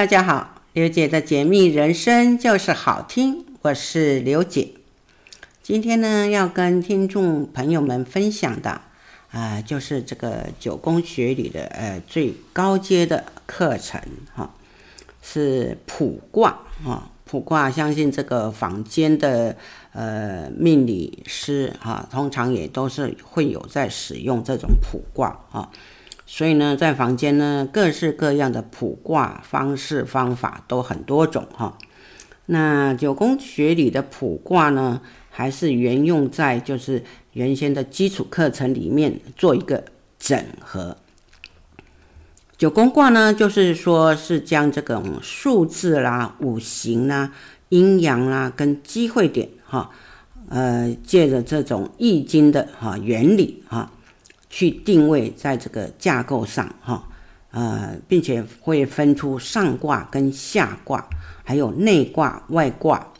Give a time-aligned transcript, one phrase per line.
[0.00, 4.70] 大家好，刘姐的解密人生就是好听，我是刘姐。
[5.62, 8.80] 今天呢，要跟听众朋友们分享的
[9.30, 14.00] 啊、就是这个九宫学里的呃最高阶的课程
[14.34, 14.54] 哈、
[15.20, 17.10] 是卜卦啊。
[17.26, 19.54] 卜卦，相信这个坊间的
[19.92, 25.68] 呃命理师哈、通常也都是会有在使用这种卜卦啊。
[26.32, 31.76] 所以呢，在房间呢，各式各样的卜卦方式方法都很多种哈。
[32.46, 39.82] 那九宫学里的卜卦呢，还是沿用在就是原先的基础课程里面做一个
[40.20, 40.96] 整合。
[42.56, 47.32] 九宫卦呢，就是说是将这种数字啦、五行啦、
[47.70, 49.90] 阴阳啦跟机会点哈，
[50.48, 53.90] 呃，借着这种易经的哈原理哈。
[54.50, 57.08] 去定位在这个架构上，哈，
[57.52, 61.08] 呃，并且会分出上卦跟下卦，
[61.44, 63.12] 还有内卦、外卦，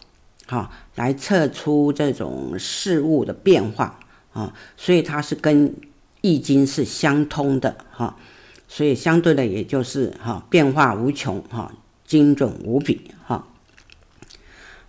[0.49, 4.01] 哈，来测出这种事物的变化，
[4.33, 5.73] 啊，所以它是跟
[6.21, 8.17] 易经是相通的，哈，
[8.67, 11.73] 所以相对的也就是哈变化无穷，哈，
[12.05, 13.47] 精准无比，哈。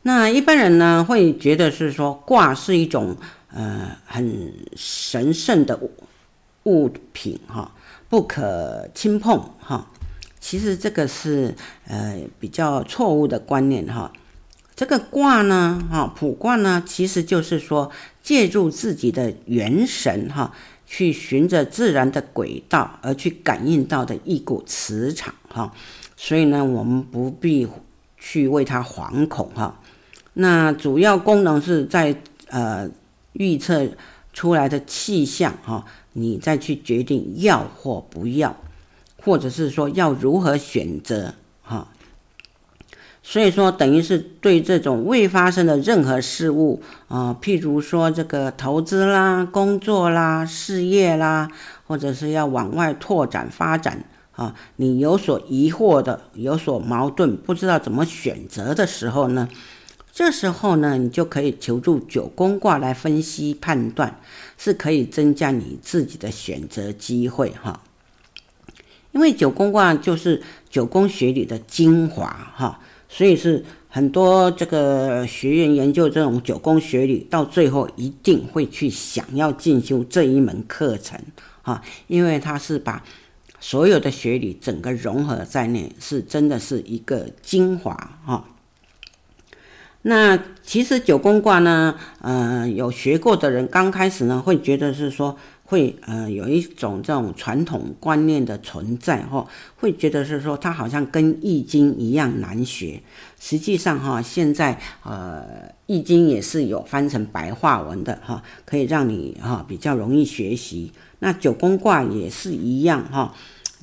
[0.02, 3.16] 那一般人呢会觉得是说卦是一种
[3.53, 5.80] 呃很神圣的。
[6.63, 7.71] 物品哈
[8.09, 9.87] 不可轻碰哈，
[10.39, 11.55] 其实这个是
[11.87, 14.11] 呃比较错误的观念哈。
[14.75, 17.91] 这个卦呢哈卜卦呢，其实就是说
[18.23, 20.53] 借助自己的元神哈，
[20.85, 25.71] 去循着自然的轨道而去感应到的一股磁场哈。
[26.15, 27.67] 所以呢，我们不必
[28.17, 29.79] 去为它惶恐哈。
[30.33, 32.16] 那主要功能是在
[32.47, 32.89] 呃
[33.33, 33.88] 预测
[34.33, 35.85] 出来的气象哈。
[36.13, 38.55] 你再去决定要或不要，
[39.23, 41.88] 或者是说要如何选择，哈。
[43.23, 51.47] 所以说，等于是对这种未发生的任何事物啊，譬如说这个投资啦、工作啦、事业啦，
[51.85, 59.47] 或者是要往外拓展发展啊，你有所疑惑的、有所矛盾、不知道怎么选择的时候呢，
[60.11, 64.19] 这时候呢，你就可以求助九宫卦来分析判断。
[64.63, 67.81] 是可以增加你自己的选择机会哈，
[69.11, 70.39] 因为九宫卦就是
[70.69, 72.79] 九宫学里的精华哈，
[73.09, 81.19] 所以是很多这个学员研究这种九宫学里，到最后一定会去想要进修这一门课程
[81.63, 83.03] 哈，因为它是把
[83.59, 88.45] 所有的学理整个融合在内，是真的是一个精华哈。
[90.03, 99.45] 那其实九宫卦呢，呃，有学过的人刚开始呢，会觉得是说会呃有一种这种传统观念的存在哈，
[99.75, 103.01] 会觉得是说它好像跟易经一样难学。
[103.39, 105.45] 实际上哈，现在呃
[105.85, 110.91] 易经也是有翻成白话文的哈，可以让你哈比较容易学习。
[111.19, 113.35] 那九宫卦也是一样哈。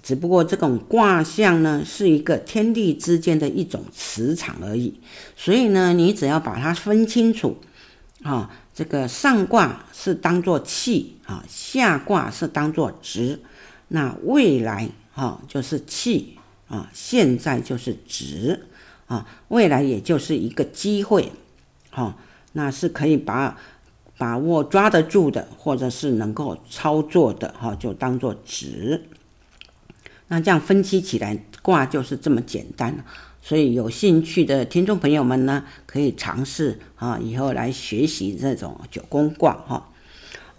[0.08, 4.94] 只不过这种卦象呢，是一个天地之间的一种磁场而已，
[5.36, 7.58] 所以呢，你只要把它分清楚，
[8.22, 13.38] 啊，这个上卦是当做气啊，下卦是当做值，
[13.88, 18.66] 那未来啊就是气啊，现在就是值
[19.08, 21.30] 啊，未来也就是一个机会，
[21.90, 22.16] 哈，
[22.54, 23.58] 那是可以把
[24.16, 29.02] 把握抓得住的，或者是能够操作的，哈，就当做值。
[30.28, 33.04] 那这样分析起来，卦就是这么简单，
[33.40, 39.88] 所以有兴趣的听众朋友们呢，可以尝试啊，以后来学习这种九宫卦哈。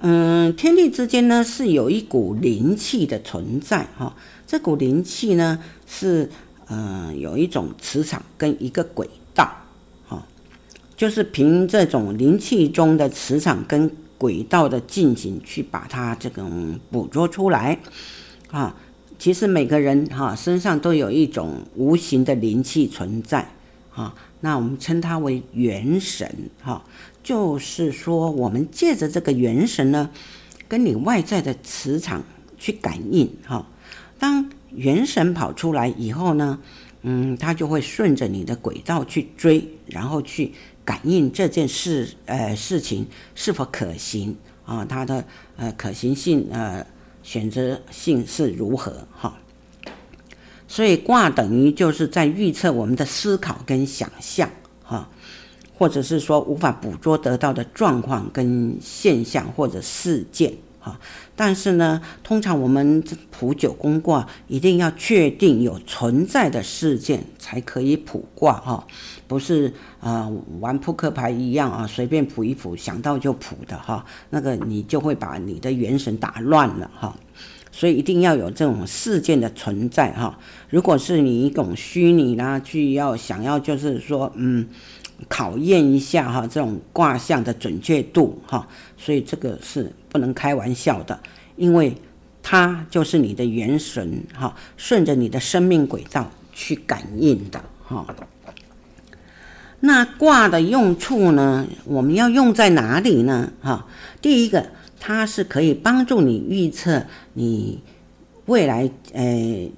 [0.01, 4.15] 嗯，天地之间呢是有一股灵气的存在哈，
[4.47, 6.29] 这股灵气呢是
[6.67, 9.51] 嗯有一种磁场跟一个轨道
[10.07, 10.25] 哈，
[10.95, 17.77] 就是凭这种灵气中的磁场跟轨道的进行去把它这种捕捉出来
[18.49, 18.75] 啊。
[19.19, 23.51] 其实每个人哈身上都有一种无形的灵气存在，
[23.91, 26.33] 哈，那我们称它为元神，
[26.63, 26.81] 哈，
[27.21, 30.09] 就是说我们借着这个元神呢，
[30.69, 32.23] 跟你外在的磁场
[32.57, 33.67] 去感应，哈，
[34.17, 36.57] 当元神跑出来以后呢，
[37.01, 40.53] 嗯，它就会顺着你的轨道去追，然后去
[40.85, 43.05] 感应这件事，呃，事情
[43.35, 45.25] 是否可行啊，它的
[45.57, 46.87] 呃可行性，呃。
[47.29, 49.37] 选择性是如何哈？
[50.67, 54.49] 所以卦等于就是在预测我们的思考跟想象
[54.81, 55.07] 哈，
[55.77, 60.99] 或者是说无法捕捉得到的状况跟现象或者事件哈。
[61.41, 63.01] 但是呢，通常我们
[63.31, 68.85] 卜九宫卦一定要确定有存在的事件才可以卜卦哈，
[69.25, 77.15] 不是啊、玩扑克牌一样啊，随便卜一卜，想到就卜的哈，那个你就会把你的元神打乱了哈。
[77.71, 80.37] 所以一定要有这种事件的存在哈。
[80.69, 84.67] 如果是你一种虚拟啦，去要想要就是说，嗯，
[85.27, 88.67] 考验一下哈，这种卦象的准确度哈。
[88.97, 91.19] 所以这个是不能开玩笑的，
[91.55, 91.95] 因为
[92.41, 98.05] 它就是你的元神哈，顺着你的生命轨道去感应的哈。
[99.81, 101.67] 那卦的用处呢？
[101.85, 103.51] 我们要用在哪里呢？
[103.61, 103.87] 哈，
[104.21, 104.65] 第一个。
[105.01, 107.01] 它是可以帮助你预测
[107.35, 107.79] 你
[108.47, 109.69] 未来呃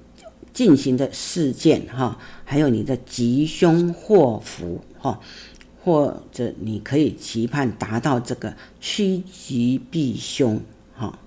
[0.52, 5.20] 进行的事件哈，还有你的吉凶祸福哈，
[5.84, 10.60] 或者你可以期盼达到这个趋吉避凶
[10.94, 11.18] 哈。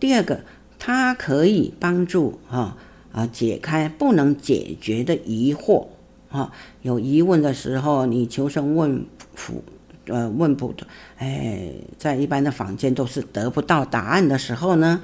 [0.00, 0.40] 第二个，
[0.78, 2.76] 它可以帮助哈
[3.12, 5.88] 啊解开不能解决的疑惑
[6.30, 6.52] 哈，
[6.82, 9.04] 有疑问的时候你求神问
[9.34, 9.62] 卜。
[10.08, 10.86] 呃，问卜的，
[11.18, 15.00] 哎，在一般的坊间都是得不到答案的时候呢，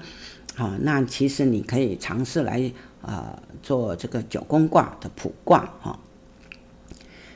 [0.55, 2.71] 好、哦，那其实你可以尝试来
[3.01, 5.99] 啊、做这个九宫卦的卜卦哈、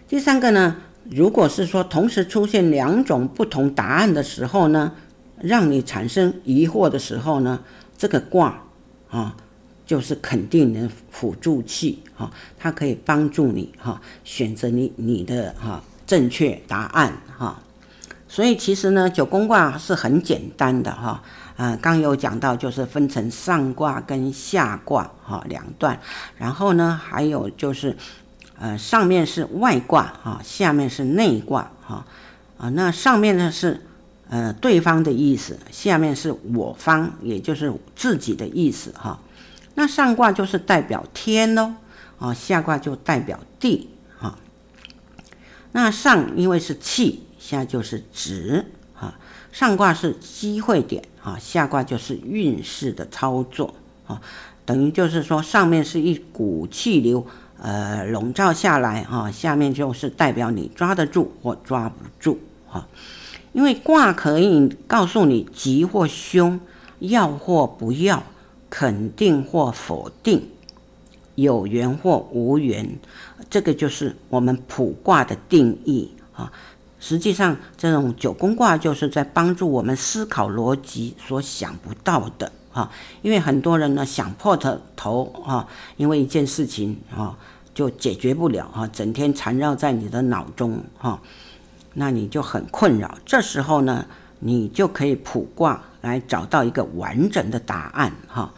[0.08, 0.76] 第三个呢，
[1.10, 4.92] 如果是说同时出现两种不同答案的时候呢，
[5.40, 7.60] 让你产生疑惑的时候呢，
[7.98, 8.62] 这个卦
[9.10, 9.36] 啊、
[9.84, 15.82] 就是肯定的辅助器哈、它可以帮助你哈、选择你你的哈。
[16.06, 17.60] 正确答案哈，
[18.28, 21.20] 所以其实呢，九宫卦是很简单的哈。
[21.56, 25.98] 啊，刚有讲到，就是分成上卦跟下卦哈两段，
[26.36, 27.96] 然后呢，还有就是，
[28.58, 32.06] 呃，上面是外卦哈，下面是内卦哈。
[32.58, 33.82] 啊，那上面呢是
[34.30, 39.20] 呃对方的意思，下面是我方，也就是自己的意思哈。
[39.74, 41.74] 那上卦就是代表天喽，
[42.18, 44.38] 啊，下卦就代表地哈。
[45.72, 48.64] 那上因为是气，下就是职
[48.98, 49.18] 啊。
[49.52, 53.74] 上卦是机会点啊，下卦就是运势的操作
[54.06, 54.22] 啊。
[54.64, 57.26] 等于就是说，上面是一股气流，
[57.60, 62.38] 呃，笼罩下来啊，下面就是代表你抓得住或抓不住
[62.68, 62.86] 哈。
[63.52, 66.60] 因为卦可以告诉你吉或凶，
[66.98, 68.22] 要或不要，
[68.68, 70.50] 肯定或否定。
[71.34, 72.98] 有缘或无缘，
[73.50, 76.50] 这个就是我们卜卦的定义啊。
[76.98, 82.90] 实际上，这种九宫卦就是在帮助我们思考逻辑所想不到的啊。
[83.22, 87.36] 因为很多人呢想破头头啊，因为一件事情啊
[87.74, 91.20] 就解决不了啊，整天缠绕在你的脑中哈，
[91.94, 93.18] 那你就很困扰。
[93.24, 94.06] 这时候呢，
[94.40, 98.52] 你就可以卜卦来找到一个完整的答案哈。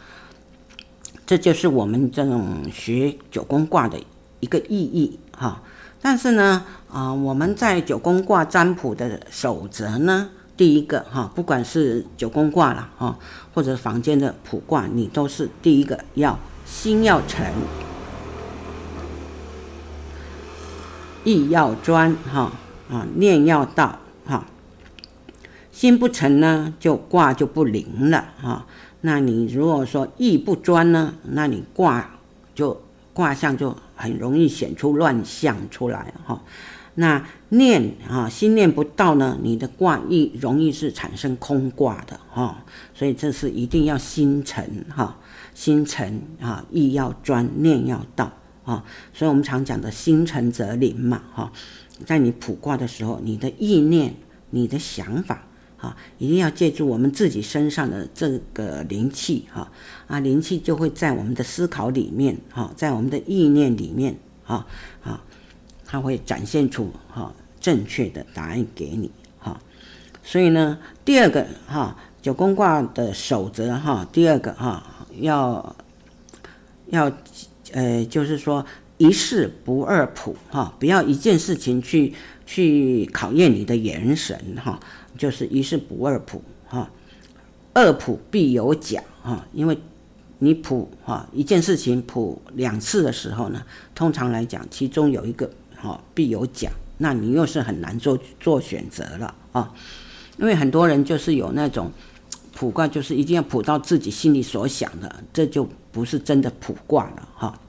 [1.25, 3.99] 这就是我们这种学九宫卦的
[4.39, 5.61] 一个意义哈，
[6.01, 13.19] 但是呢，啊，我们在九宫卦占卜的守则呢，第一个哈，不管是九宫卦了哈，
[13.59, 17.45] 或者房间的卜卦，你都是第一个要心要诚，
[21.25, 22.53] 意要专哈
[22.89, 24.45] 啊，念要到哈，
[25.73, 28.65] 心不诚呢，就卦就不灵了哈。
[29.01, 32.11] 那你如果说意不专呢，那你卦
[32.55, 32.81] 就
[33.13, 36.41] 卦象就很容易显出乱象出来哈。
[36.95, 42.63] 那念啊心念不到呢，你的卦意容易是产生空卦的哈。
[42.93, 45.17] 所以这是一定要心诚哈，
[45.53, 48.31] 心诚啊，意要专，念要到
[48.63, 48.83] 啊。
[49.13, 51.51] 所以我们常讲的心诚则灵嘛哈。
[52.05, 54.15] 在你卜卦的时候，你的意念、
[54.49, 55.43] 你的想法。
[55.81, 59.71] 哈，一定要借助我们自己身上的这个灵气哈，
[60.07, 64.67] 啊，灵气就会在我们的思考里面哈，在我们的意念里面哈，
[65.01, 65.23] 啊，
[65.89, 69.59] 它会展现出哈正确的答案给你哈。
[70.23, 74.83] 所以呢，第二个哈九宫卦的守则哈，第二个哈
[75.19, 75.75] 要
[76.89, 77.11] 要
[77.71, 78.63] 呃，就是说
[78.97, 82.13] 一事不二普哈，不要一件事情去
[82.45, 84.79] 去考验你的元神哈。
[85.17, 86.89] 就是一事不二普哈，
[87.73, 89.77] 二普必有假哈，因为
[90.37, 93.61] 你普哈一件事情普两次的时候呢，
[93.93, 95.49] 通常来讲其中有一个
[95.81, 99.73] 哈必有假，那你又是很难做做选择了啊，
[100.37, 101.91] 因为很多人就是有那种
[102.53, 107.59] 卜卦，就是一定要卜到自己心里所想的，这就不是真的卜卦了哈。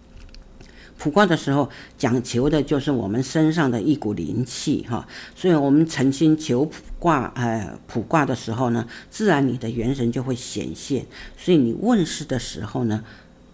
[0.99, 11.07] 卜卦的时候讲求的就是我们身上的一股灵气哈，所以我们诚心求卜卦，呃，卜卦的时候呢，自然你的元神就会显现。
[11.39, 13.03] 所以你问事的时候呢，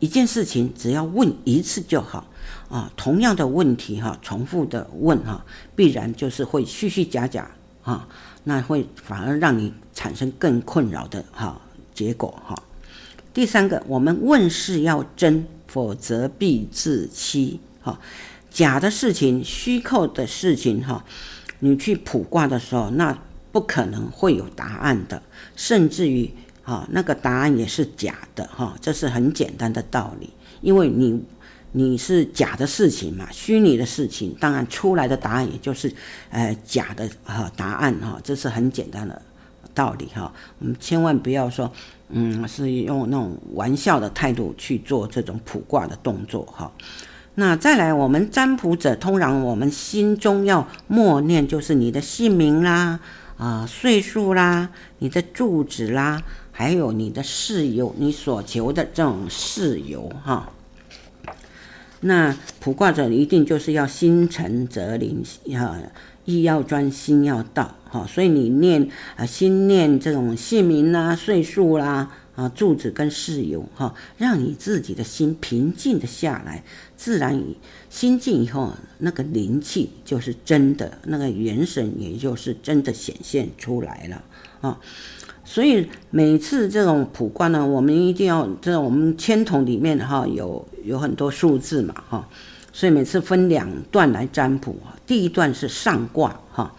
[0.01, 2.27] 一件事情只要问一次就好
[2.69, 5.45] 啊，同样的问题哈，重复的问哈，
[5.75, 7.51] 必然就是会虚虚假假
[7.83, 8.09] 啊，
[8.45, 11.61] 那会反而让你产生更困扰的哈
[11.95, 12.55] 结果哈。
[13.33, 17.61] 第三个，我们问事要真，否则必自欺。
[17.81, 18.01] 哈，
[18.51, 21.05] 假的事情、虚构的事情，哈，
[21.61, 23.17] 你去卜卦的时候，那
[23.53, 25.23] 不可能会有答案的，
[25.55, 26.29] 甚至于，
[26.63, 30.31] 哈，那个答案也是假的，哈，这是很简单的道理。
[30.63, 31.23] 因为你，
[31.73, 35.93] 你是假的事情嘛，虚拟的事情，当然出来的答案也就是，
[36.31, 39.21] 呃，假的哈答案哈，这是很简单的
[39.75, 40.33] 道理哈。
[40.59, 41.73] 我们千万不要说。
[42.09, 46.71] 嗯，是用那种玩笑的态度去做这种卜卦的动作哈。
[47.35, 53.01] 那再来，我们占卜者通常我们心中要默念，就是你的姓名啦、
[53.37, 54.71] 啊、岁数啦、
[55.01, 60.49] 你的住址啦，还有你的事由，你所求的这种事由哈。
[62.01, 65.23] 那卜卦者一定就是要心诚则灵
[65.53, 65.77] 哈。
[66.27, 76.65] 意要专，心要到，哈，所以你念啊，心念这种姓名啦、岁数啦、啊住址跟事由，哈，让你自己的心平静的下来，
[76.97, 77.57] 自然以
[77.89, 84.25] 心静以后，那个灵气就是真的，那个元神也就是真的显现出来了，
[84.63, 84.81] 啊，
[85.47, 92.29] 所以每次这种卜卦呢，我们一定要，这我们签筒里面哈有有很多数字嘛，哈。
[92.73, 94.77] 所以每次分两段来占卜，
[95.07, 96.75] 第一段是上卦哈，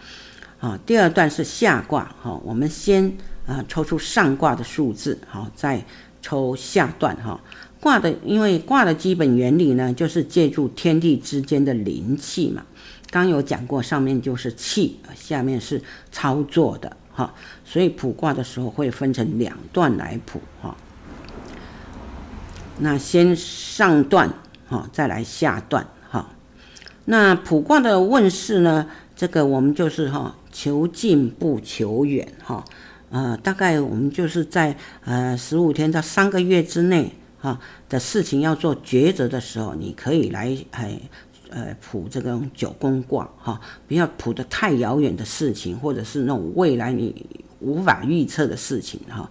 [0.60, 2.38] 啊，第二段是下卦哈。
[2.44, 3.10] 我们先
[3.46, 5.82] 啊抽出上卦的数字，好，再
[6.22, 7.40] 抽下段哈。
[7.80, 12.62] 卦的，因为卦的基本原理呢，就是借助天地之间的灵气嘛。
[13.10, 15.82] 刚有讲过，上面就是气，下面是
[16.12, 17.34] 操作的哈。
[17.64, 20.76] 所以卜卦的时候会分成两段来卜哈。
[22.78, 24.32] 那先上段。
[24.70, 26.28] 好，再来下段哈。
[27.06, 28.86] 那卜卦的问世呢？
[29.16, 32.62] 这个我们就是哈，求近不求远哈。
[33.10, 37.10] 呃，大概我们就是在呃十五天到三个月之内
[37.40, 37.58] 哈
[37.88, 41.00] 的事情要做抉择的时候，你可以来哎
[41.50, 47.26] 呃卜这个九宫卦哈，不要卜得太遥远的事情，或者是那种未来你
[47.60, 49.30] 无法预测的事情哈。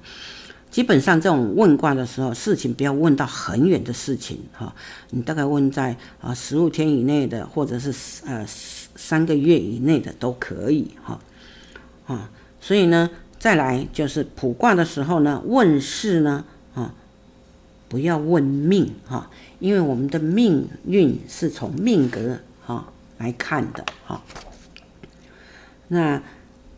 [0.69, 4.75] 基本上这种问卦的时候，事情不要问到很远的事情哈，
[5.11, 7.91] 你大概问在啊十五天以内的，或者是
[8.25, 11.19] 呃三个月以内的都可以哈
[12.05, 12.29] 啊。
[12.59, 13.09] 所以呢，
[13.39, 16.43] 再来就是卜卦的时候呢，问事呢
[16.75, 16.93] 啊，
[17.87, 22.87] 不要问命哈，因为我们的命运是从命格哈
[23.17, 24.23] 来看的哈。
[25.87, 26.21] 那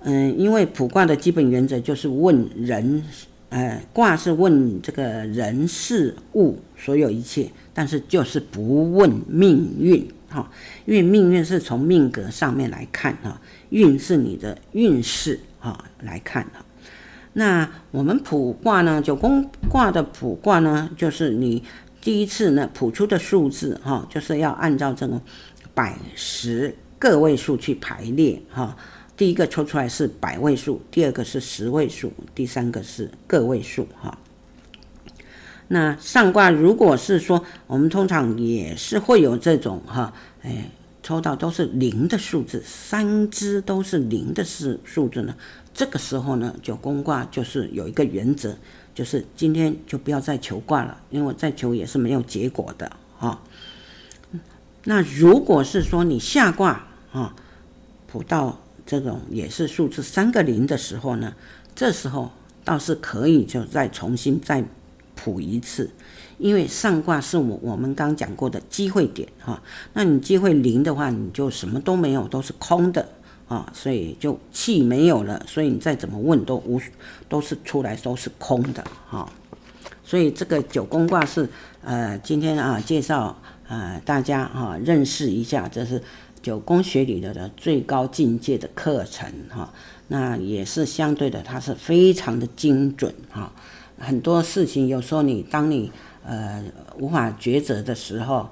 [0.02, 3.04] 嗯，因为卜卦的基本原则就是问人。
[3.52, 10.52] 呃，卦是问这个人事物所有一切，但是就是不问命运哈，
[10.86, 16.64] 因为命运是从命格上面来看哈，运是你的运势哈来看哈。
[17.34, 21.64] 那我们卜卦呢，九宫卦的卜卦呢，就是你
[22.02, 25.22] 第一次呢普出的数字哈，就是要按照这种
[25.74, 28.76] 百十个位数去排列哈。
[29.18, 34.18] 第一个抽出来是百位数，第二个是十位数，第三个是个位数哈。
[35.68, 40.72] 那上卦如果是说，我们通常也是会有这种哈，哎，
[41.04, 45.36] 抽到都是零的数字，三只都是零的数数字呢。
[45.74, 48.58] 这个时候呢，九宫卦就是有一个原则，
[49.00, 53.42] 就是今天就不要再求卦了，因为再求也是没有结果的哈。
[54.84, 57.34] 那如果是说你下卦啊，
[58.12, 58.60] 卜到。
[58.90, 61.36] 这种也是数字三个零的时候呢，
[61.76, 62.32] 这时候
[62.66, 64.66] 倒是可以就再重新再
[65.14, 65.92] 卜一次，
[66.40, 69.62] 因为上卦是我我们刚讲过的机会点哈，
[69.94, 73.08] 那你机会零的话，你就什么都没有，都是空的
[73.50, 76.80] 啊，所以就气没有了，所以你再怎么问都无
[77.28, 79.30] 都是出来都是空的哈，
[80.06, 81.50] 所以这个九宫卦是
[81.84, 83.38] 呃今天啊介绍
[83.68, 86.02] 呃大家哈认识一下，这是。
[86.42, 89.74] 九宫学里的的最高境界的课程哈，
[90.08, 93.52] 那也是相对的，它是非常的精准哈。
[93.98, 95.92] 很多事情有时候你当你
[96.26, 96.64] 呃
[96.98, 98.50] 无法抉择的时候，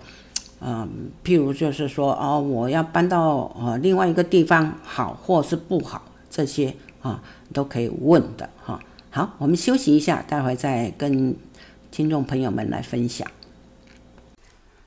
[0.59, 7.21] 嗯、譬如就是说哦，我要搬到呃另外一个地方，好或是不好，这些啊
[7.53, 8.79] 都可以问的哈。
[9.09, 11.35] 好，我们休息一下，待会再跟
[11.91, 13.27] 听众朋友们来分享。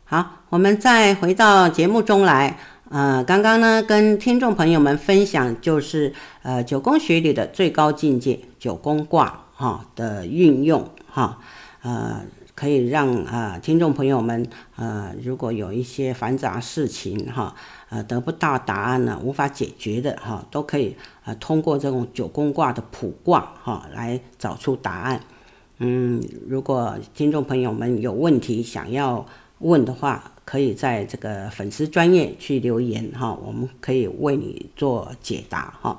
[0.05, 2.59] 好，我们再回到节目中来。
[2.89, 6.12] 呃，刚刚呢，跟听众朋友们分享就是
[6.43, 11.39] 呃九宫学里的最高境界九宫卦哈的运用哈，
[11.83, 12.21] 呃，
[12.61, 17.55] 可以让啊、听众朋友们呃如果有一些繁杂事情哈，
[17.88, 25.23] 呃得不到答案呢，无法解决的哈，都可以呃通过这种九宫卦的卜卦哈来找出答案。
[25.79, 29.25] 嗯，如果听众朋友们有问题想要
[29.61, 35.99] 问的话，可以在这个粉丝专业去留言哈，我们可以为你做解答哈。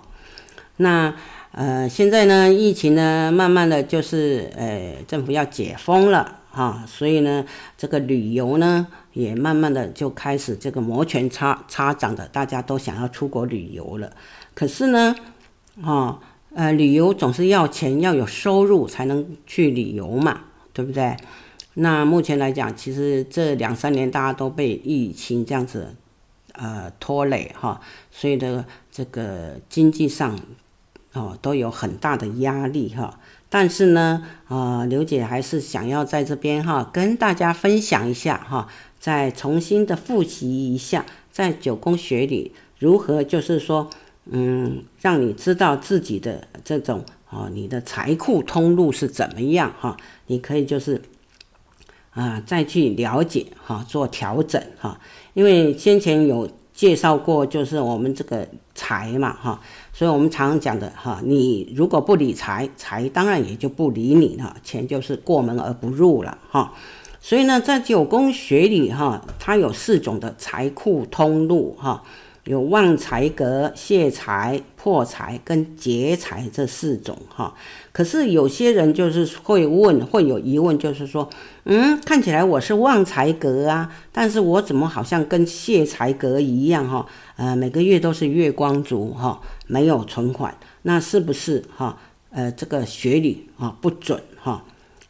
[0.78, 1.16] 那
[1.54, 7.46] 呃，现在呢，疫情呢，慢慢的就是呃，政府要解封了啊，所以呢，
[7.78, 14.12] 这个旅游呢，也慢慢的就开始这个摩拳擦擦掌的，大家都想要出国旅游了。
[14.54, 15.16] 可是呢，
[15.82, 16.20] 哈
[16.54, 20.42] 呃，旅游总是要钱，要有收入才能去旅游嘛，
[20.74, 21.16] 对不对？
[21.76, 25.96] 那目前来讲，其实这两三年大家都被疫情这样子，
[26.52, 27.80] 呃拖累哈，
[28.12, 30.38] 所以呢这个经济上
[31.14, 33.18] 哦都有很大的压力哈。
[33.52, 38.68] 但是呢，呃，刘姐还是想要在这边哈跟大家分享一下哈，
[38.98, 43.90] 再重新的复习一下，在九宫学里如何就是说，
[44.26, 51.02] 嗯，让你知道自己的这种哦，你的财库通路是怎么样哈，你可以就是。
[52.14, 55.00] 啊，再去了解哈，做调整哈，
[55.34, 59.62] 因为先前有介绍过，就是我们这个财嘛哈，
[60.02, 66.74] 所以我们常常讲的哈，你如果不理财，财当然也就不理你了，钱就是过门而不入了哈。
[67.20, 72.02] 所以呢，在九宫学里哈，它有四种的财库通路哈。
[72.52, 77.56] 有旺财格、泄财、破财跟劫财这四种哈，
[77.94, 81.30] 可是有些人就是会问，会有疑问，就是说，
[81.64, 87.08] 嗯，看起来我是旺财格啊，但是我怎么好像跟泄财格一样哈？
[87.38, 91.98] 呃，每个月都是月光族哈，没有存款，那是不是哈？
[92.32, 94.66] 呃，这个学理啊不准哈？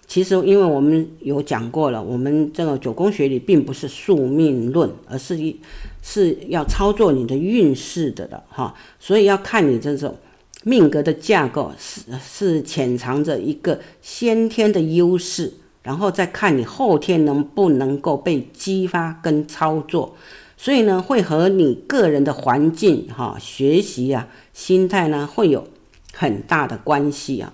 [0.06, 5.58] 其实，因为我们有讲过了，我们这个九宫学里并不是宿命论，而是一
[6.02, 10.18] 是要操作你的运势的了哈，所以要看你这种
[10.64, 20.16] 命格的架构是是潜藏着一个先天的优势，然后再看你后天能不能够被激发跟操作，
[20.58, 25.68] 所以呢，会和你个人的环境哈、学习啊、心态呢会有
[26.14, 27.54] 很大的关系啊。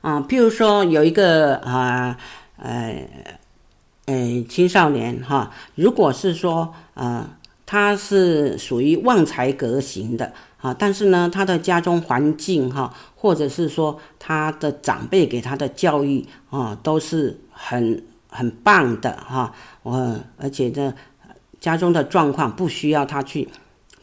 [0.00, 2.16] 啊，譬如说有一个啊，
[2.56, 3.08] 呃，
[4.06, 7.26] 呃，青少年哈，如果是说呃，
[7.64, 20.92] 他是属于旺财格型的啊，但是呢，他的家中环境哈，或者是说他的长辈给他的教育啊，都是很很棒的哈，我而且呢，
[21.58, 23.48] 家中的状况不需要他去。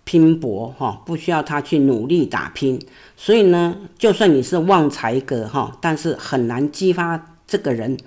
[0.07, 2.79] 拼搏哈，不需要他去努力打拼，
[3.17, 7.97] 所以呢，就算你是旺财格哈，但是很难激发这个人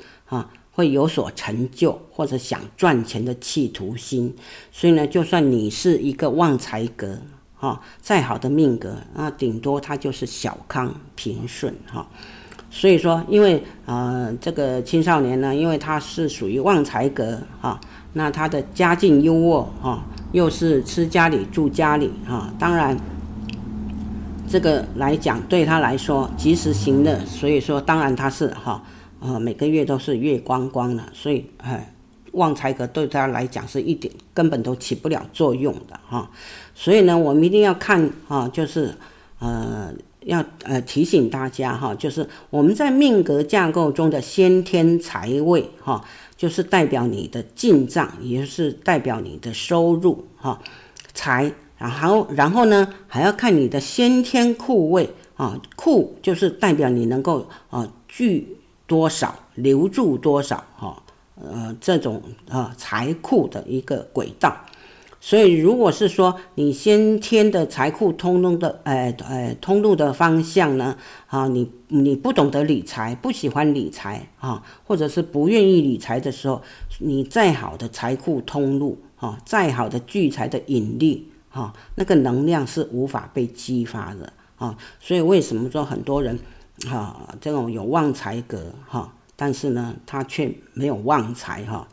[0.79, 4.33] 会有所成就或者想赚钱的企图心。
[4.71, 7.19] 所以呢，就算你是一个旺财格
[7.57, 12.07] 哈，再好的命格，那顶多他就是小康平顺哈。
[12.71, 17.81] 所以说，因为呃这个青少年呢，因为他是属于旺财格哈，
[18.13, 20.05] 那他的家境优渥哈。
[20.31, 22.95] 又是吃家里住家里哈，当然
[24.47, 28.83] 这个来讲对他来说及时行乐，所以说当然他是哈
[29.21, 31.95] 呃每个月都是月光光的，所以哎
[32.33, 36.31] 旺财格对他来讲是一点根本都起不了作用的哈，
[36.75, 38.95] 所以呢我们一定要看哈，就是
[39.39, 46.05] 呃要呃提醒大家哈，就是我们在命格架构中的先天财位哈。
[46.39, 50.57] 就是代表你的进账，也就是代表你的收入，哈，
[51.13, 58.58] 财，然后然后呢，还要看你的先天库位，啊，库就是代表你能够啊聚
[58.89, 61.01] 多少，留住多少，哈，
[61.37, 64.57] 呃，这种啊财库的一个轨道。
[65.21, 70.97] 所以，如果是说你先天的财库通路的，呃呃，通路的方向呢，
[71.27, 76.63] 啊，你你不懂得理财，不喜欢理财啊，或者是不愿意理财的时候，
[77.01, 84.79] 你再好的财库通路，啊，再好的聚财的引力，啊，那个能量是无法被激发的啊。
[85.01, 86.39] 所以，为什么说很多人，
[86.91, 91.87] 啊，这种有旺财格，哈，但是呢，他却没有旺财，哈。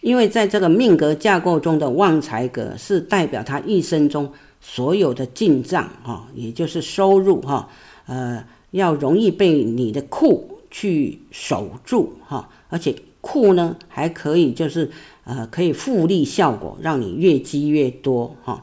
[0.00, 7.68] 因为在这个命格架构中的旺财格是代表他一生中所有的进账哈，也就是收入哈，
[8.06, 14.90] 呃，要容易被你的库去守住哈，而且库呢还可以就是
[15.22, 18.60] 呃可以复利效果，让你越积越多哈。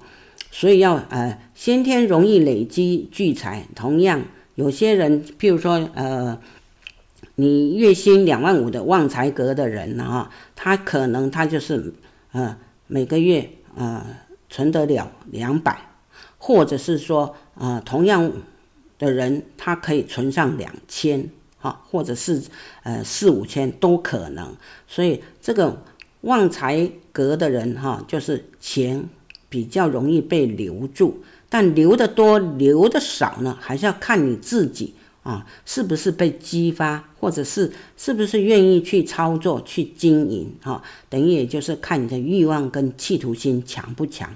[0.52, 4.22] 所以要呃先天容易累积聚财，同样
[4.60, 6.38] 有些人譬如说呃
[7.36, 11.94] 你月薪两万五的旺财格的人呢哈，他可能他就是
[12.34, 14.06] 呃每个月呃
[14.50, 15.80] 存得了两百，
[16.38, 18.30] 或者是说呃同样
[18.98, 21.30] 的人他可以存上两千。
[21.62, 22.42] 哈，或者是
[22.84, 24.56] 呃四五千都可能，
[24.88, 25.84] 所以这个
[26.22, 29.04] 旺财格的人哈，就是钱
[29.50, 44.30] 比较容易被留住，但留的多留的少呢，还是要看你自己啊，是不是被激发，或者是是不是愿意去操作去经营哈，等于也就是看你的欲望跟企图心强不强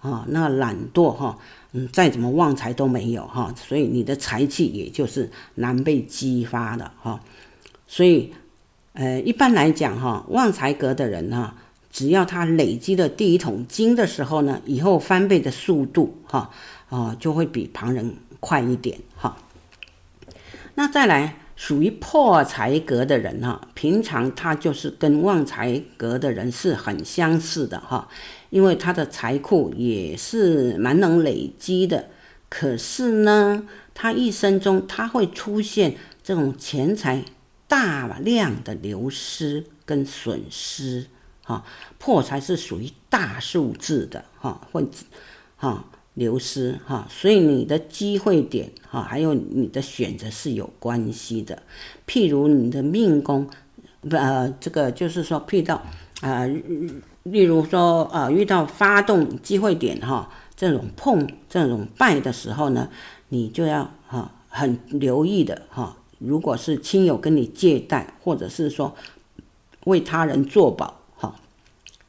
[0.00, 1.38] 啊，那懒惰哈。
[1.72, 7.20] 嗯，再怎么旺财都没有哈，所以你的财气也就是难被激发的哈。
[7.86, 8.32] 所以，
[8.94, 11.54] 呃，一般来讲哈，旺财格的人哈，
[11.90, 16.50] 只要他累积了第一桶金的时候呢，以后翻倍的速度哈，
[16.88, 19.36] 啊，就会比旁人快一点哈。
[20.76, 28.08] 那再来，属于破财格的人哈，平常他就是跟旺财格的人是很相似的哈。
[28.50, 32.08] 因为他的财库也是蛮能累积的，
[32.48, 37.24] 可是呢，他一生中他会出现这种钱财
[37.68, 41.06] 大量的流失跟损失，
[41.50, 41.64] 哈，
[41.98, 44.86] 破财是属于大数字的，哈，会，
[45.56, 45.84] 哈，
[46.14, 51.62] 流失，哈，所以你的机会点，哈，还有你的选择是有关系的。
[52.06, 53.48] 譬如你的命宫，
[54.10, 55.74] 呃，这个就是说，譬如到，
[56.20, 56.60] 啊、呃。
[57.24, 62.88] 例如说，呃，遇到发动机会点哈，这种碰、这种败的时候呢，
[63.28, 65.98] 你就要哈很留意的哈。
[66.18, 68.96] 如果是亲友跟你借贷，或者是说
[69.84, 70.99] 为他人作保，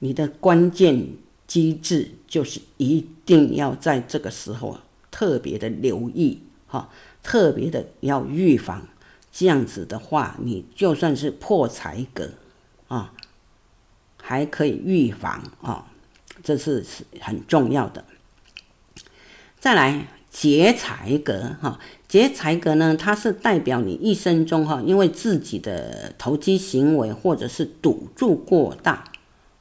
[0.03, 1.07] 你的关键
[1.47, 4.77] 机制就是一定要在这个时候
[5.09, 6.89] 特别的留意哈，
[7.23, 8.87] 特别的要预防。
[9.31, 12.31] 这样子的话，你就算是破财格
[12.87, 13.13] 啊。
[14.23, 15.87] 还可以预防啊，
[16.43, 18.05] 这是是很重要的。
[19.59, 29.10] 再来劫财格哈，劫财格呢，它是代表你一生中哈，因为自己的投机行为或者是赌注过大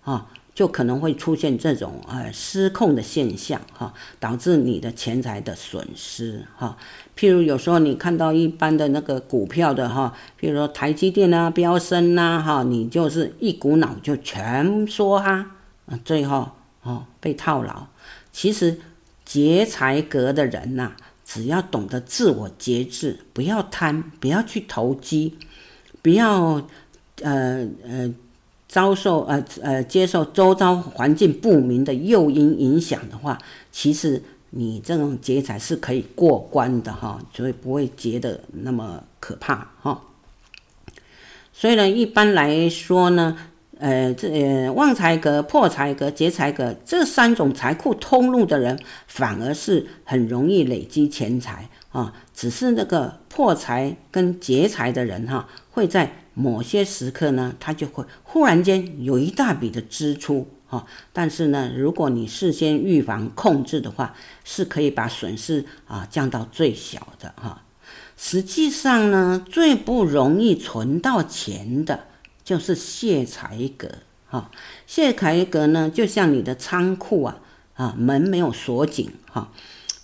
[0.02, 6.76] 啊，就可能会出现这种呃失控的现象哈，导致你的钱财的损失哈。
[7.16, 15.50] 譬如有时候你看到一般的那个股票的哈，譬如说台积电啊飙升呐哈，你就是一股脑就全说哈，
[16.04, 16.50] 最后
[16.82, 17.86] 哦被套牢。
[18.32, 18.78] 其实
[19.24, 20.92] 劫财格的人呐，
[21.24, 25.36] 只要懂得自我节制，不要贪，不要去投机，
[26.00, 26.66] 不要
[27.22, 28.14] 呃呃
[28.70, 33.36] 遭受呃呃接受周遭环境不明的诱因影响的话，
[33.70, 34.22] 其实。
[34.52, 40.02] 你这种劫财是可以过关的哈，所以不会劫得那么可怕哈。
[41.52, 43.38] 所以呢，一般来说呢，
[43.78, 52.12] 呃，这呃旺财格、破财格、劫财格这三种财库通路的人，反而是很容易累积钱财啊。
[52.34, 60.48] 只是那个破财跟劫财的人哈，会在某些时刻呢，他就会忽然间有一大笔的支出。
[60.66, 67.64] 哈，但是呢，如果你事先预防控制的话，是可以把损失啊降到最小的哈。
[68.16, 72.04] 实际上呢，最不容易存到钱的，
[72.44, 73.88] 就是卸财格
[74.28, 74.50] 哈。
[74.86, 77.38] 卸财格呢，就像你的仓库啊
[77.74, 79.50] 啊，门没有锁紧哈，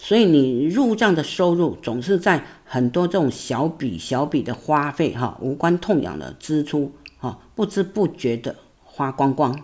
[0.07, 9.59] 所以你入账的收入总是在很多这种小笔小笔的花费哈，无关痛痒的支出哈，不知不觉的花光光。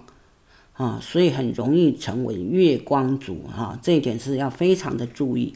[0.72, 5.54] 啊，所以很容易成为月光族哈，这一点是要非常的注意。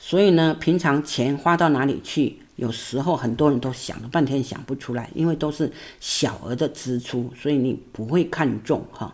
[0.00, 9.12] 所以呢，平常钱花到哪里去，有时候很多人都想了半天想不出来，因为都是小额的支出，所以你不会看重哈。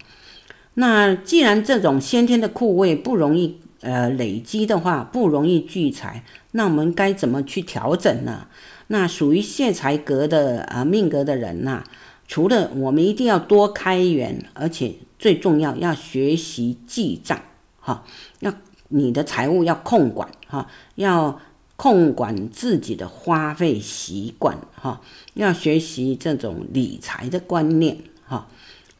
[0.72, 8.47] 那既然这种先天的库位不容易呃累积的话，不容易聚财，那我们该怎么去调整呢？
[8.88, 11.85] 那属于泄财格的啊命格的人呐，
[12.27, 17.40] 除了我们一定要多开源，而且最重要要学习记账，
[17.81, 18.05] 哈，
[18.40, 18.53] 要
[18.88, 21.40] 你的财务要控管，哈，要
[21.77, 25.01] 控管自己的花费习惯，哈，
[25.35, 28.47] 要学习这种理财的观念，哈，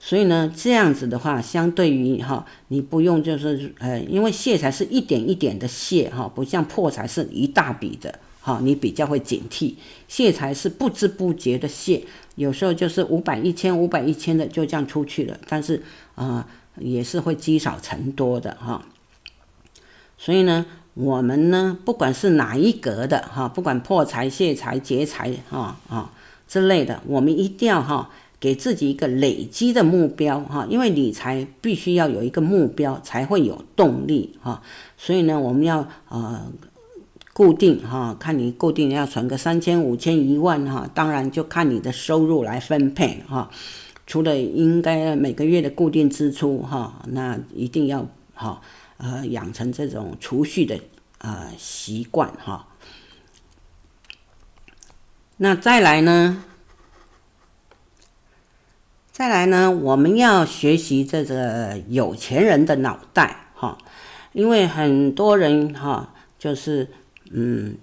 [0.05, 9.77] 所以呢，这样子的话，相对于哈，你不用就是呃，因为泄财是一点一点的泄，哈，不像破财是一大笔的，哈，你比较会警惕，
[10.09, 12.03] 泄财是不知不觉的泄，
[12.35, 15.81] 有时候就是五百、一千、五百、一千的就这样出去了，但是
[16.17, 18.85] 啊、也是会积少成多的哈。
[20.19, 26.11] 所以呢，我们呢，不管是哪一格的哈，不管破财、泄财、劫财哈啊
[26.49, 28.11] 之类的，我们一定要哈
[28.43, 34.61] 给自己一个累积的目标哈，因为理财必须要有一个目标才会有动力哈。
[34.99, 36.53] 所以呢，我们要呃。
[37.35, 43.51] 固定哈，看你固定要存个三千、五千、一万哈，当然就看你的收入来分配哈。
[44.07, 48.61] 除了应该每个月的固定支出哈，那一定要哈
[48.99, 50.79] 呃养成这种储蓄的
[51.19, 52.69] 呃习惯哈。
[55.39, 56.45] 那再来呢？
[59.13, 59.71] 再来呢？
[59.71, 63.79] 我们要学习这个有钱人的脑袋哈，
[64.33, 66.89] 因为很多人哈就是。
[67.35, 67.79] 嗯，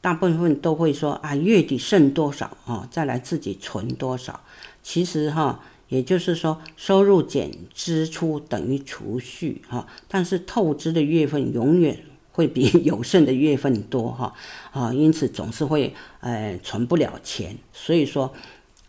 [0.00, 4.40] 大部分都会说啊，月底剩多少啊，再来自己存多少。
[4.82, 11.96] 其实哈，也就是说，收入减支出等于储蓄哈，但是透支的月份永远
[12.32, 14.34] 会比有剩的月份多哈
[14.72, 17.56] 啊，因此总是会呃存不了钱。
[17.72, 18.34] 所以说，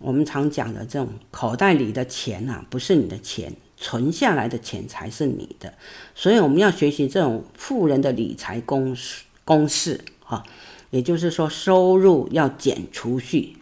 [0.03, 5.73] 我们常讲的这种口袋里的钱啊，不是你的钱，存下来的钱才是你的。
[6.13, 9.23] 所以我们要学习这种富人的理财公式。
[9.45, 10.41] 公式哈，
[10.89, 13.57] 也就是说，收入要减储蓄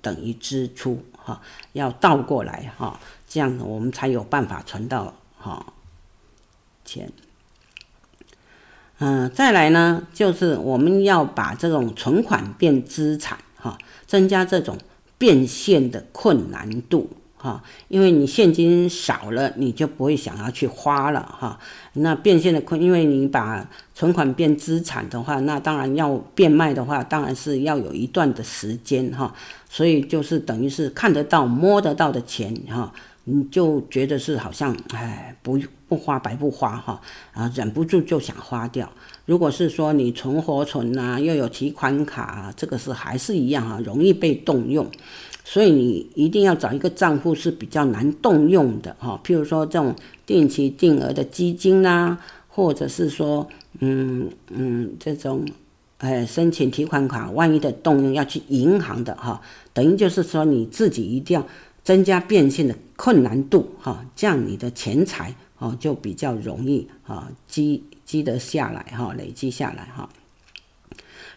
[0.00, 1.42] 等于支出哈，
[1.74, 2.98] 要倒过来哈，
[3.28, 5.74] 这样我们才有办法存到哈
[6.82, 7.12] 钱。
[9.00, 14.78] 嗯，再来呢，就是我们要把这种存款变资产哈，增加这种
[15.18, 17.10] 变现的困难度。
[17.40, 21.56] 哈，因为你现金少了，你就不会想要去花了哈。
[21.92, 29.32] 那变现的困，因为你把存款变资产的话，那当然要变卖的话，当然是要有一段的时间哈。
[29.70, 32.92] 所以就是等于是看得到、摸得到的钱哈，
[33.30, 37.00] 你就觉得是好像哎，不不花白不花哈，
[37.32, 38.90] 啊，忍不住就想花掉。
[39.26, 44.90] 如果是说你存活存呐，又有提款卡，这个是还是一样哈，容易被动用。
[45.44, 49.94] 所以你一定要找一个账户是比较难动用的哈，譬如说这种
[50.26, 53.48] 定期定额的基金呐，或者是说，
[53.80, 55.46] 嗯嗯，这种，
[55.98, 59.40] 呃，申请提款卡，万一的动用要去银行的哈，
[59.72, 61.46] 等于就是说你自己一定要
[61.88, 70.06] 增加变现的困难度哈，这样你的钱财哦就比较容易啊积积得下来哈，累积下来哈。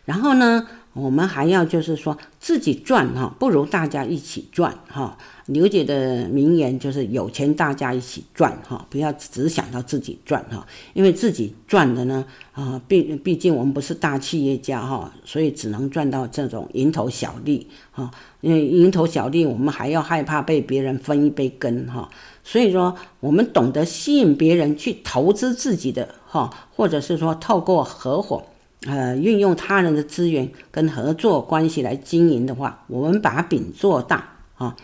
[0.04, 5.18] 然后呢，我们还要就是说自己赚哈，不如大家一起赚哈。
[5.46, 18.12] 刘姐的名言就是有钱大家一起赚哈，不要只想到自己赚哈，因为自己赚的呢啊，毕毕竟我们不是大企业家哈，所以只能赚到这种蝇头小利哈。
[18.41, 22.10] 因为蝇头小利，我们还要害怕被别人分一杯羹哈。
[22.43, 28.43] 所以说，我们懂得吸引别人去投资自己的哈，或者是说透过合伙。
[28.88, 34.75] 呃，运用他人的资源跟合作关系来经营的话，我们把饼做大啊。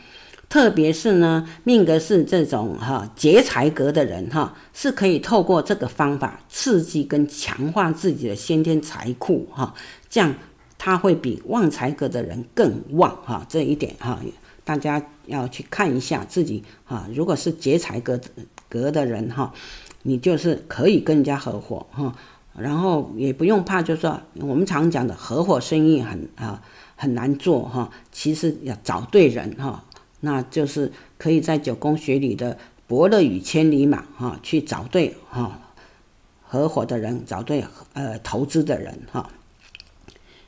[0.47, 9.73] 特别是呢，命格是这种哈劫财格的人哈，是可以透过这个方法刺激跟强化自己的先天财库哈，
[10.07, 10.35] 这样
[10.77, 13.45] 他会比旺财格的人更旺哈。
[13.49, 14.19] 这一点哈，
[14.63, 17.07] 大家要去看一下自己哈。
[17.13, 18.19] 如果是劫财格
[18.69, 19.53] 格的人哈，
[20.03, 22.15] 你就是可以跟人家合伙哈。
[22.57, 26.63] 然后也不用怕，就是说我们常讲的合伙生意很啊
[26.95, 29.85] 很难做哈，其实要找对人哈，
[30.21, 35.61] 那就是可以在九宫学里的伯乐与千里马哈去找对哈
[36.41, 37.63] 合伙的人，找对
[37.93, 39.29] 呃投资的人哈，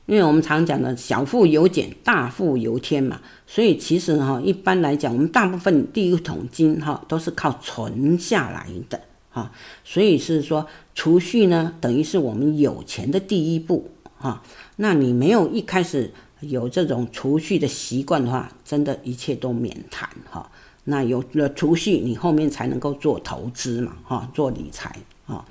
[0.10, 9.00] 因为我们常讲的小富由俭，大富由天嘛，所以其实哈一般来讲，我们大部分第一桶金哈都是靠存下来的。
[9.32, 9.52] 啊，
[9.84, 14.42] 所以是说储蓄呢，等于是我们有钱的第一步啊。
[14.78, 20.50] 那你没有一开始有这种储蓄的习惯的话，真的一切都免谈哈。
[20.86, 24.96] 那有了储蓄，你后面才能够做投资嘛，哈，做理财
[25.28, 25.46] 啊。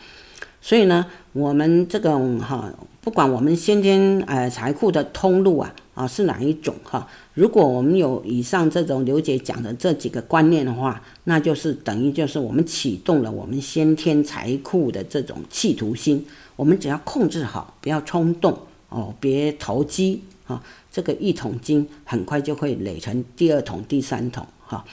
[0.69, 5.75] 所以呢，我们这种哈，不管我们先天呃财库的通路啊。
[5.95, 7.09] 啊，是哪一种哈？
[7.35, 16.25] 如果我们有以上这种刘姐讲的这几个观念的话，那就是等于就是我们启动了我们先天财库的这种企图心。
[16.55, 18.57] 我们只要控制好，不要冲动
[18.91, 20.63] 哦，别投机啊。
[20.93, 24.85] 这个一桶金很快就会垒成第二桶、第三桶哈。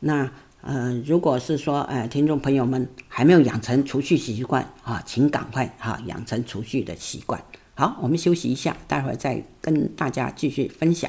[0.00, 0.28] 那
[0.60, 7.40] 呃，如果是说呃，听众朋友们还没有养成储蓄习惯啊，请赶快哈养成储蓄的习惯。
[7.74, 11.08] 好，我们休息一下，待会儿再跟大家继续分享。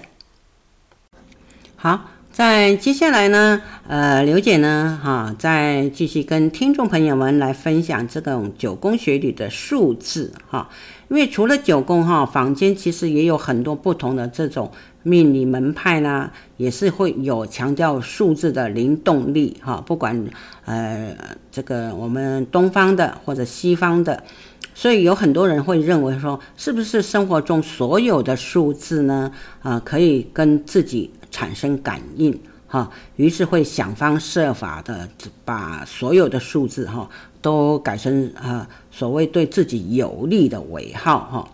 [1.76, 10.70] 好，在接下来呢，呃，刘姐呢，哈，再继续跟听众朋友们来分享这种九宫学里的数字，哈，
[11.10, 14.72] 因为除了九宫哈，坊间其实也有很多不同的这种
[15.04, 20.26] 命理门派呢，也是会有强调数字的灵动力，哈，不管
[20.66, 21.16] 呃
[21.52, 24.24] 这个我们东方的或者西方的。
[24.76, 29.30] 所以有很多人会认为说，是不是生活中所有的数字呢？
[29.62, 35.10] 啊，可以跟自己产生感应，哈，于是会想方设法的
[35.44, 37.10] 把所有的数字哈
[37.42, 41.50] 都改成啊所谓对自己有利的尾号哈。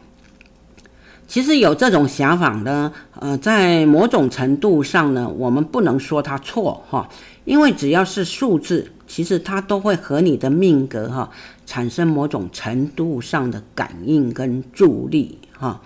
[1.28, 7.10] 其实有这种想法呢，呃，在某种程度上呢，我们不能说它错哈，
[7.46, 8.92] 因为只要是数字。
[9.08, 11.30] 其实它都会和你的命格哈
[11.68, 15.80] 产生某种程度上的感应跟助力哈，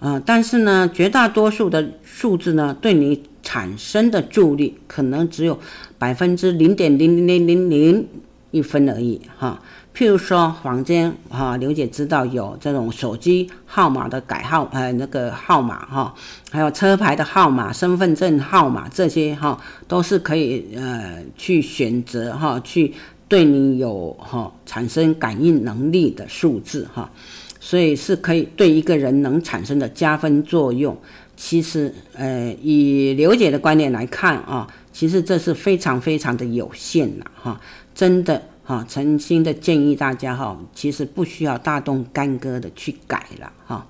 [0.00, 5.56] 呃，但是呢，绝大多数的数字呢，对你产生的助力可能只有
[5.98, 8.08] 百分之零点零零零零零
[8.50, 9.62] 一分而已哈。
[9.98, 16.14] 譬如说，房间哈，刘姐知道有这种手机号码的改号，呃，那个号码哈，
[16.52, 22.94] 还有车牌的号码、身份证号码这些哈，都是可以呃去选择哈，去
[23.26, 27.10] 对你有哈产生感应能力的数字哈，
[27.58, 30.96] 所以是可以对一个人能产生的加分作用。
[31.36, 37.60] 其实呃，以刘姐的观点来看啊，其实这是非常非常的有限了哈，
[37.92, 38.40] 真的。
[38.68, 43.86] 哈，诚心的建议大家哈，其实不需要大动干戈的去改了哈。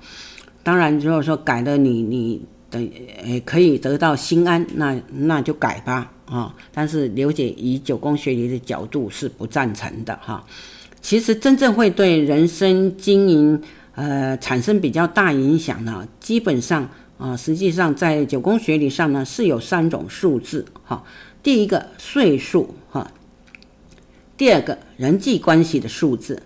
[0.62, 2.78] 当然，如果说改了你你的
[3.24, 6.54] 呃可以得到心安，那那就改吧啊。
[6.72, 10.46] 但是刘姐以九宫学理的角度是不赞成的哈。
[11.00, 13.60] 其实真正会对人生经营
[13.96, 16.88] 呃产生比较大影响呢，基本上
[17.18, 21.02] 啊，实际上在九宫学理上呢是有三种数字哈。
[21.42, 23.10] 第一个岁数哈。
[24.38, 26.40] 第二个人际关系的数字，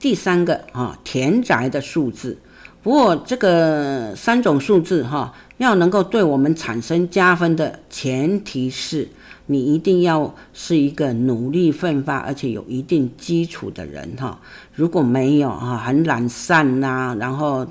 [0.00, 2.36] 第三个啊田宅的数字。
[2.82, 9.08] 不过这个三种数字哈，要能够对我们产生加分的前提是，
[9.46, 14.40] 你一定要是一个努力奋发而且有一定基础的人哈。
[14.74, 17.64] 如果没有啊，很懒散呐，然后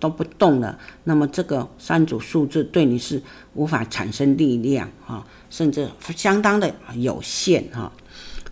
[0.00, 5.86] 都不动了，那么这个三组数字对你是无法产生力量哈，甚至
[6.16, 7.92] 相当的有限哈。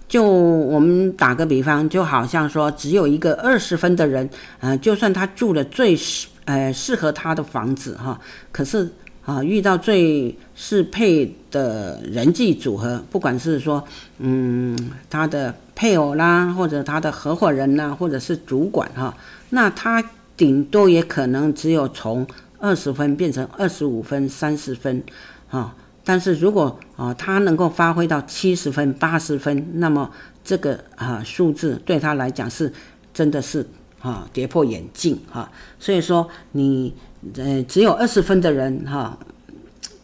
[0.08, 4.28] 就我们打个比方，就好像说，只有一个二十分的人，
[4.60, 8.20] 呃，就算他住了最适呃适合他的房子哈，
[8.52, 8.88] 可是
[9.24, 13.82] 啊遇到最适配的人际组合，不管是说
[14.18, 14.78] 嗯
[15.10, 19.12] 他的配偶啦，或者他的合伙人呐，或者是主管哈，
[19.50, 20.02] 那他
[20.36, 22.24] 顶多也可能只有从
[22.60, 25.02] 二十分变成二十五分、三十分，
[25.48, 25.74] 哈。
[26.04, 30.10] 但是如果啊，他能够发挥到七十分、八十分，那么
[30.42, 32.72] 这个啊数字对他来讲是
[33.12, 33.66] 真的是
[34.00, 35.50] 啊跌破眼镜哈。
[35.78, 36.94] 所以说你
[37.34, 39.18] 呃只有二十分的人哈，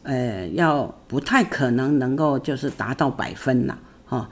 [0.02, 4.28] 呃要不太可能能够就是达到百分了哈。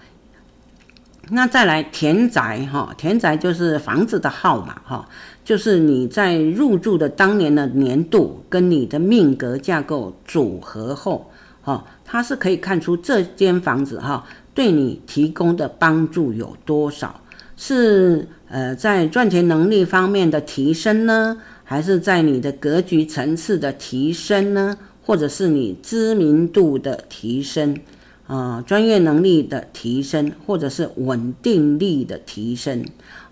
[1.30, 5.08] 那再来田宅哈，田宅就是房子的号码哈，
[5.42, 11.30] 就是你在入住的当年的年度跟你的命格架构组合后。
[11.62, 17.20] 哈，它是可以看出这间房子哈对你提供的帮助有多少，
[17.56, 27.78] 是呃在赚钱能力方面的提升呢，还是在你的格局层次的提升呢，或者是你知名度的提升
[28.26, 32.84] 啊，专业能力的提升，或者是稳定力的提升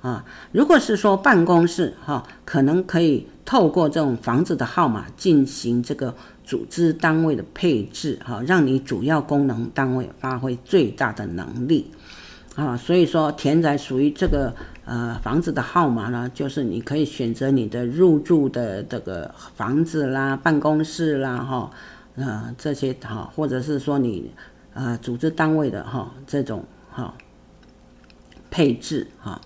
[0.02, 0.24] 啊？
[0.52, 6.14] 如果是说办公室哈，可能可以透过这种房子的号码进行这个。
[6.48, 11.90] 组织单位的配置，哈，让你主要功能单位发挥最大的能力，
[12.56, 14.54] 啊，所以说田宅属于这个
[14.86, 21.70] 呃房子的号码呢，就是你可以选择你的入住的这个房子啦、办公室啦，哈，
[22.16, 24.32] 呃这些哈，或者是说你
[24.72, 27.12] 呃组织单位的哈这种哈
[28.50, 29.38] 配置哈，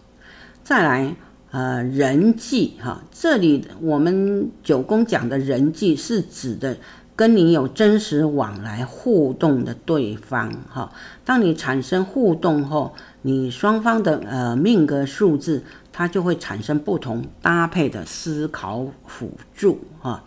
[0.63, 1.17] 再来。
[1.53, 6.75] 呃，人际哈，这里我们九宫讲的人际是指的
[7.15, 10.91] 跟你有真实往来互动的对方哈。
[11.27, 20.25] 当你产生互动后，你双方的呃命格数字，它就会产生不同搭配的思考辅助哈。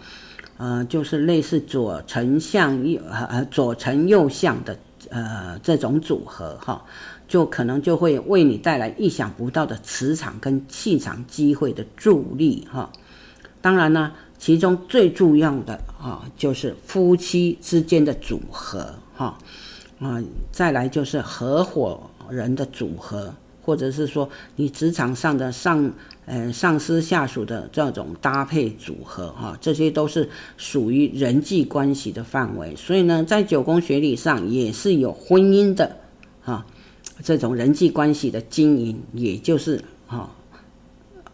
[0.57, 4.77] 呃，就是类似左丞相右呃左丞右相的
[5.09, 6.85] 呃这种组合哈。
[7.27, 12.91] 就可能就会为你带来意想不到的磁场跟气场机会的助力哈。
[13.61, 19.37] 当然呢，其中最重要的啊，就是夫妻之间的组合哈，
[19.99, 20.21] 啊，
[20.51, 21.99] 再来就是合伙
[22.29, 25.91] 人的组合，或者是说你职场上的上
[26.27, 32.75] 呃上司下属的这种搭配组合哈，这些都是属于人际关系的范围。
[32.75, 35.97] 所以呢，在九宫学理上也是有婚姻的
[36.43, 36.63] 啊，
[37.25, 40.29] 这种人际关系的经营，也就是哈。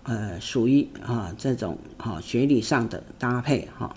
[0.04, 3.96] 呃，属于啊这种哈、啊、学理上的搭配哈、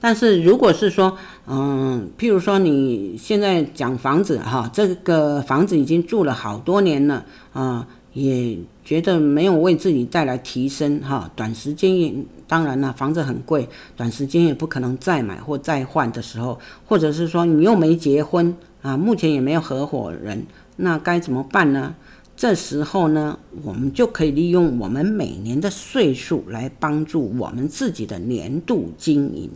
[0.00, 12.14] 但是如果是说，嗯，譬如说你现在讲房子哈、这个房子已经住了好多年了啊，也觉得没有为自己带来提升哈、短时间也
[12.46, 21.94] 当然了，房子很贵，短时间也不可能再买或再换的时候，或者是说你又没结婚啊，目前也没有合伙人，那该怎么办呢？
[22.36, 29.50] 这时候呢，我们就可以利用我们每年的岁数来帮助我们自己的年度经营。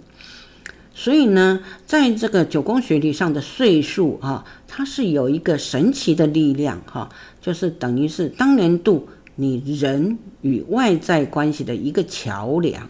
[0.93, 7.09] 所以呢，在这个九宫学理上的岁数啊，它是有一个神奇的力量哈，
[7.41, 12.89] 就是等于是当年度你人与外在关系的一个桥梁，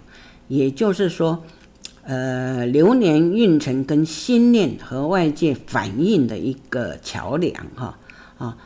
[0.49, 1.43] 也就是说，
[2.07, 7.99] 呃，流年运程跟心念和外界反应的一个桥梁哈
[8.39, 8.57] 啊。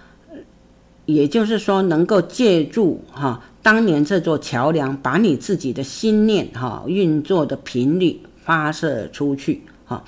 [1.07, 10.05] 也就是说，能够借助哈当年这座桥梁，把你自己的心念哈运作的频率发射出去哈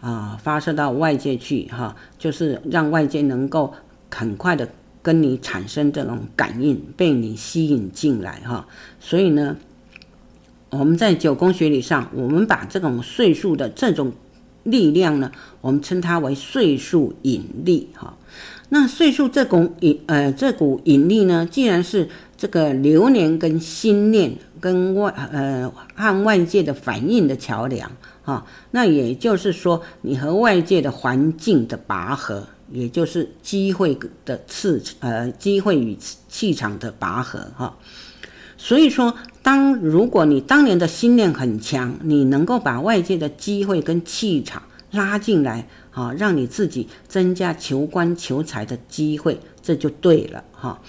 [0.00, 3.74] 啊，发射到外界去哈，就是让外界能够
[4.10, 4.66] 很快的
[5.02, 8.66] 跟你产生这种感应，被你吸引进来哈。
[8.98, 9.54] 所以呢，
[10.70, 14.12] 我们在九宫学理上，我们把这种岁数的这种
[14.62, 18.16] 力量呢，我们称它为岁数引力哈。
[18.68, 27.90] 那岁数这股引呃这股引力呢，既然是这个流年跟心念跟外呃和外界的反应的桥梁
[28.22, 35.98] 哈，那也就是说你和外界的环境的拔河，也就是机会的次呃机会与
[36.28, 37.76] 气场的拔河哈、
[38.56, 39.12] 所以说，
[39.42, 45.66] 当如果你当年的心念很强，你能够把外界的机会跟气场拉进来。
[45.92, 50.80] 啊，让你自己增加求官求财的机会，这就对了哈。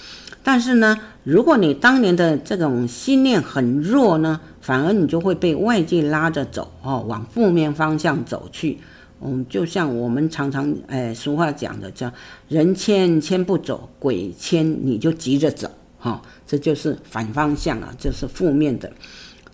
[0.43, 8.77] 但是呢，如果你当年的这种心念很弱呢，反而你就会被外界拉着走哦，往负面方向走去。
[9.23, 12.11] 嗯，就像我们常常哎，俗话讲的叫
[12.47, 15.67] “人牵牵不走，鬼牵你就急着走”
[16.01, 18.91] 哈，这就是反方向啊，这是负面的，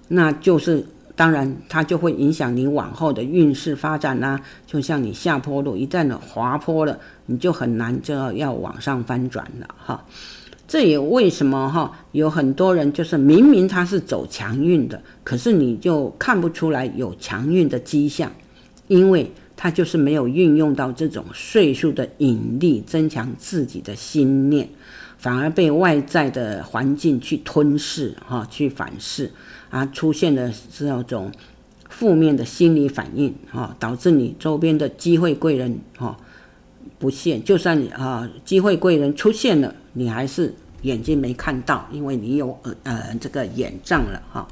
[0.08, 0.84] 那就是。
[1.18, 10.06] 当然，它就会影响你往后的运势发展啦、就像你下坡路，一旦的滑坡了，你就很难就要要往上翻转了哈。
[10.68, 18.32] 这也为什么哈，有很多人就是明明他是走强运的，可是你就看不出来有强运的迹象，
[18.88, 24.70] 因为他就是没有运用到这种岁数的引力，增强自己的心念，
[25.18, 29.32] 反而被外在的环境去吞噬哈，去反噬。
[29.70, 31.30] 啊，出现的这种
[31.90, 36.18] 负面的心理反应，哈，导致你周边的机会贵人，哈，
[36.98, 37.44] 不现。
[37.44, 40.54] 就算你啊，机会贵人出现了，你还是
[40.84, 44.48] 眼睛没看到，因为你有呃呃这个眼障了，哈。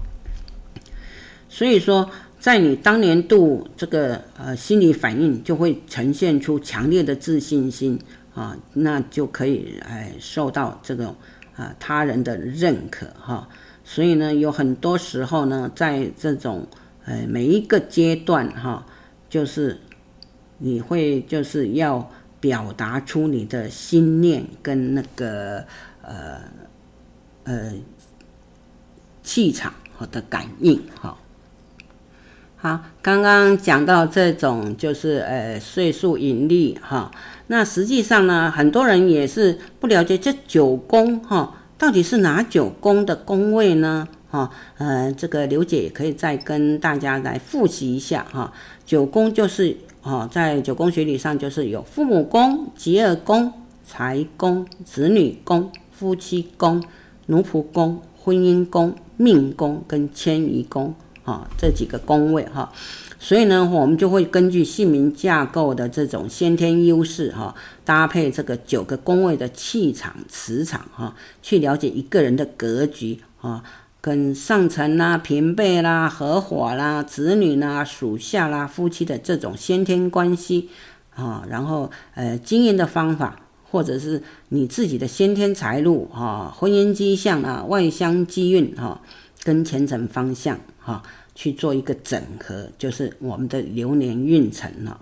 [1.48, 7.98] 所以说，在你当年度这个呃心理反应，就会呈现出强烈的自信心
[8.36, 11.16] 啊，那就可以哎受到这种
[11.56, 13.50] 啊他人的认可，哈。
[13.88, 16.68] 所以呢，有很多时候呢，在这种
[17.06, 18.86] 呃每一个阶段哈，
[19.30, 19.80] 就是
[20.58, 25.64] 你会就是要表达出你的心念跟那个
[26.02, 26.42] 呃
[27.44, 27.74] 呃
[29.22, 31.18] 气场和的感应哈。
[32.58, 37.12] 好，刚刚讲到这种就是呃岁数引力哈，
[37.48, 41.62] 那实际上呢，很多人也是不了解这九宫哈。
[41.78, 44.08] 到底是哪九宫的宫位呢？
[44.30, 48.52] 哈，呃，这个刘姐也可以再跟大家来复习一下哈。
[48.86, 53.52] 九宫就是哦，在九宫学理上就是有父母宫、吉尔宫、
[53.86, 56.82] 财宫、子女宫、夫妻宫、
[57.28, 62.72] 奴仆宫、婚姻宫、命宫跟迁移宫啊这几个宫位哈。
[63.26, 73.64] 所以呢，我们就会根据姓名架构的这种先天优势哈，搭配这个九个宫位的气场、磁场哈，去了解一个人的格局啊，
[74.00, 80.70] 跟上层啦、平辈啦、合伙啦、子女啦、属下啦、夫妻的这种先天关系
[81.16, 83.40] 啊，然后呃经营的方法，
[83.72, 89.02] 或者是你自己的先天财路啊、婚姻迹象啊、外相机运哈。
[89.44, 91.04] 跟前程方向哈
[91.36, 95.00] 去做一个整合，就是我们的流年运程了。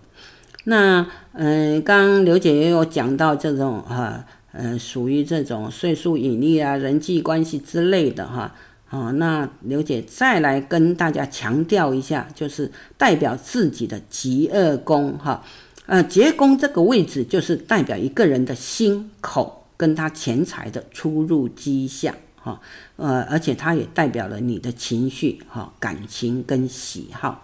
[0.65, 8.53] 那嗯，刚刘姐也有讲到这种哈，呃，属于这种岁数引力啊、人际关系之类的哈。
[8.89, 15.43] 哦，那刘姐再来跟大家强调一下，就是代表自己的疾厄宫哈，
[15.87, 22.13] 呃，疾厄宫这个位置就是代表一个人的心口跟他钱财的出入迹象
[22.43, 22.59] 哈，
[22.97, 27.41] 呃，而且它也代表了你的情绪哈、感情跟喜好，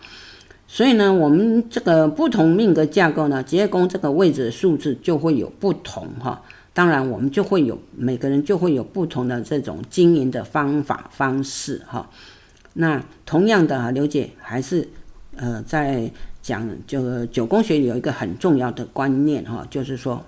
[0.67, 6.43] 所以呢，我们这个不同命格架构呢，职业宫这个位置的数字就会有不同哈。
[6.73, 12.09] 当然，我们就会有每个人就会有不同的这种经营的方法方式哈。
[12.73, 14.87] 那同样的，刘姐还是
[15.35, 16.09] 呃在
[16.41, 20.23] 讲，就九宫学有一个很重要的观念哈，就是说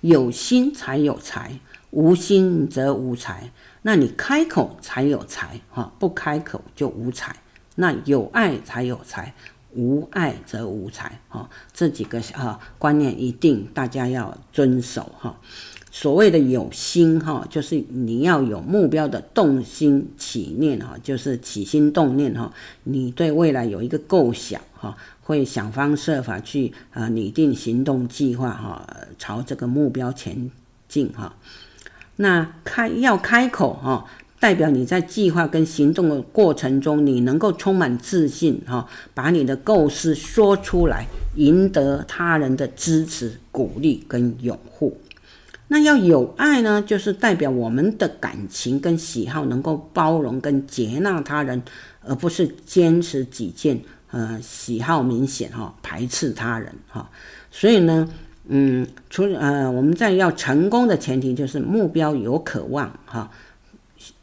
[0.00, 1.60] 有心才有财，
[1.90, 3.52] 无心则无财。
[3.82, 7.36] 那你开口才有财哈，不开口就无财。
[7.76, 9.34] 那有爱才有财。
[9.72, 15.38] 无爱则无财，哈，这几个哈观念一定大家要遵守哈。
[15.92, 22.52] 所谓的有心哈，就是你要有目标的动心起念哈，就是起心动念哈。
[22.82, 28.84] 你对未来有一个构想哈，会想方设法去啊拟定行动计划哈，
[29.20, 30.50] 朝这个目标前
[30.88, 31.36] 进哈。
[32.20, 34.04] 那开要开口哈。
[34.38, 41.06] 代表你在计划跟行动的过程中，你能够充满自信，哈，把你的构思说出来，
[41.36, 44.96] 赢得他人的支持、鼓励跟拥护。
[45.68, 51.62] 那要有爱呢，就是代表我们的感情跟喜好能够包容跟接纳他人，
[52.02, 53.78] 而不是坚持己见，
[54.10, 57.10] 呃，喜好明显哈，排斥他人哈。
[57.50, 58.08] 所以呢，
[58.52, 63.30] 嗯，除呃，我们在要成功的前提就是目标有渴望哈。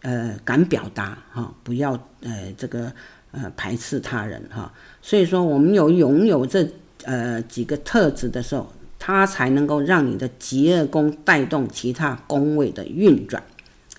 [0.02, 2.92] 呃，敢表达哈，不要呃这个
[3.32, 4.74] 呃排斥他人哈。
[5.02, 6.68] 所以说，我们有拥有这
[7.04, 8.68] 呃几个特质的时候，
[9.00, 13.42] 它才能够让你的疾厄宫带动其他宫位的运转，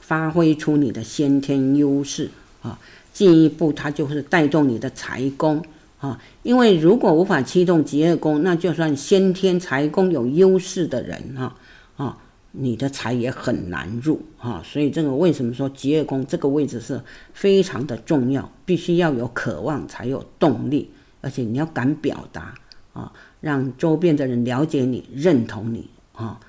[0.01, 2.29] 发挥出你的先天优势
[2.61, 2.79] 啊。
[3.13, 5.65] 进一步，它就是带动你的财宫
[5.99, 6.21] 啊。
[6.43, 11.57] 因为如果无法驱动疾厄宫，那就算先天财宫有优势的人哈
[11.97, 12.19] 啊。
[12.53, 17.01] 你的财也很难入哈，所以这个为什么说疾厄宫这个位置是
[17.35, 20.91] 非常的重要，必须要有渴望才有动力，
[21.21, 22.55] 而且你要敢表达
[22.95, 26.41] 啊，让周边的人了解你、认同你啊，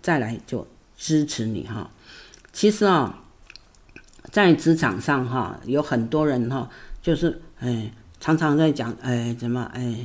[0.00, 1.90] 再来就支持你哈。
[2.52, 3.24] 其实啊，
[4.30, 6.70] 在职场上哈，有很多人哈，
[7.02, 9.96] 就是哎，常常在讲哎，怎么哎，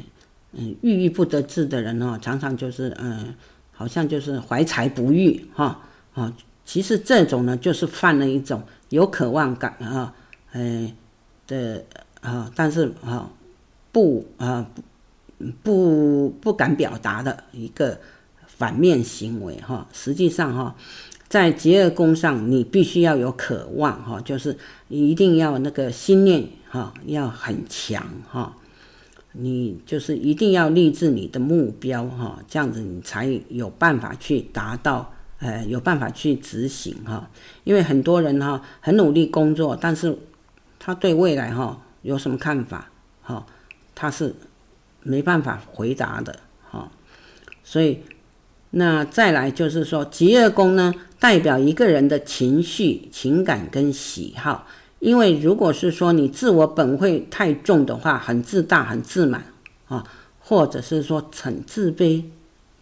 [0.54, 3.36] 嗯，郁郁不得志的人哦，常常就是嗯。
[3.78, 5.82] 好像就是怀才不遇哈
[6.14, 10.14] 啊，其实这种呢，就是犯了一种有渴望感啊，
[10.54, 10.94] 哎
[11.46, 11.84] 的
[12.22, 13.30] 啊，但是啊
[13.92, 14.66] 不啊
[15.62, 18.00] 不不敢表达的一个
[18.48, 19.86] 反面行为哈。
[19.92, 20.74] 实际上哈，
[21.28, 24.58] 在疾厄宫上，你必须要有渴望哈，就是
[24.88, 28.56] 一定要那个心念哈要很强哈。
[29.38, 37.30] 你就是一定要立志你的目标哈，这样子你才有办法去达到，呃，有办法去执行哈。
[37.66, 40.18] 因为很多人哈很努力工作，但是
[40.80, 42.90] 他对未来哈有什么看法
[43.22, 43.46] 哈，
[43.94, 44.34] 他是
[45.02, 46.90] 没办法回答的哈。
[47.62, 48.00] 所以
[48.70, 50.94] 那再来就是说，疾厄宫呢
[51.26, 54.68] 代表一个人的情绪、情感跟喜好。
[55.00, 59.44] 因为如果是说你自我本位太重的话，很自大、很自满
[59.88, 60.06] 啊，
[60.38, 62.24] 或者是说很自卑，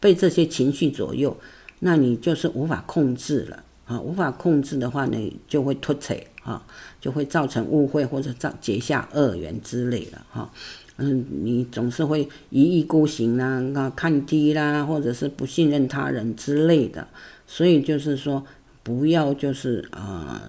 [0.01, 1.37] 被这些情绪左右，
[1.79, 4.01] 那你就是无法控制了啊。
[4.01, 6.61] 无法控制的话，你就会脱轨啊，
[6.99, 10.51] 就会造成误会或者造结下恶缘之类的哈。
[10.97, 17.07] 嗯，你总是会一意孤行啦，啊，看低啦，或者是不信任他人之类的。
[17.53, 18.43] 所以就是说，
[18.81, 19.87] 不要就是。
[19.91, 20.41] 呃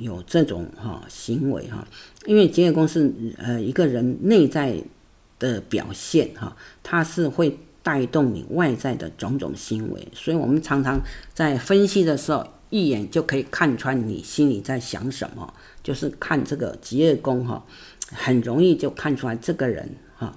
[0.00, 1.86] 有这种哈行为哈，
[2.24, 4.82] 因为疾厄宫是呃一个人内在
[5.38, 10.98] 的表现哈，它是会带动你外在的种种行为，所以我们常常
[11.34, 15.52] 在分析的时候，一眼就可以看穿你心里在想什么，
[15.82, 17.62] 就是看这个疾厄宫哈，
[18.10, 20.34] 很容易就看出来这个人哈，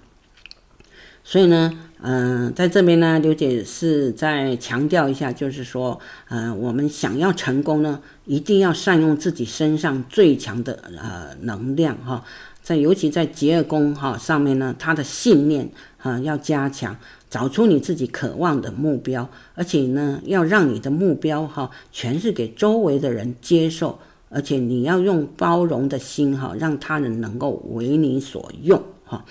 [1.23, 1.71] 所以呢。
[2.05, 5.97] 嗯、在这边呢，刘姐是在强调一下，就是说，
[6.27, 12.25] 呃，我们想要成功呢，一定要善用自己身上最强的呃能量哈，
[12.61, 16.97] 在尤其在结二宫哈上面呢，他的信念啊要加强，
[17.29, 23.97] 找出你自己渴望的目标，而且呢，要让你的目标哈全是给周围的人接受，
[24.27, 29.23] 而且你要用包容的心哈，让他人能够为你所用哈，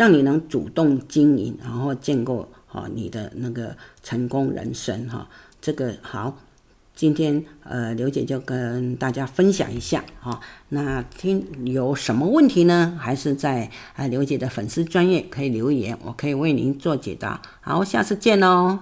[0.00, 5.28] 让你能主动经营，然后建构好你的那个成功人生哈。
[5.60, 6.38] 这个好，
[6.96, 10.40] 今天呃刘姐就跟大家分享一下哈。
[10.70, 12.96] 那听有什么问题呢？
[12.98, 17.42] 还是在啊刘姐的粉丝专业可以留言，我可以为您做解答。
[17.60, 18.80] 好，下次见喽。